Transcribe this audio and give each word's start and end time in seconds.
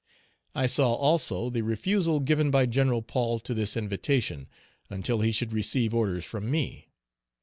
I 0.55 0.65
saw 0.65 0.95
also 0.95 1.51
the 1.51 1.61
refusal 1.61 2.21
given 2.21 2.49
by 2.49 2.65
Gen. 2.65 3.03
Paul 3.03 3.37
to 3.41 3.53
this 3.53 3.77
invitation, 3.77 4.47
until 4.89 5.21
he 5.21 5.31
should 5.31 5.53
receive 5.53 5.93
orders 5.93 6.25
from 6.25 6.49
me. 6.49 6.89